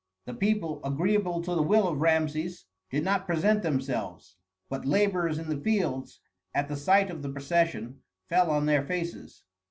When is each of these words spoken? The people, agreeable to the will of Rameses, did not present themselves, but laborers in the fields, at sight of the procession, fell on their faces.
The 0.25 0.33
people, 0.33 0.81
agreeable 0.83 1.43
to 1.43 1.53
the 1.53 1.61
will 1.61 1.87
of 1.87 2.01
Rameses, 2.01 2.65
did 2.89 3.03
not 3.03 3.27
present 3.27 3.61
themselves, 3.61 4.35
but 4.67 4.83
laborers 4.83 5.37
in 5.37 5.47
the 5.47 5.61
fields, 5.61 6.21
at 6.55 6.75
sight 6.75 7.11
of 7.11 7.21
the 7.21 7.29
procession, 7.29 7.99
fell 8.27 8.49
on 8.49 8.65
their 8.65 8.81
faces. 8.81 9.43